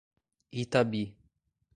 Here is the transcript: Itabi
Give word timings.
Itabi 0.61 1.03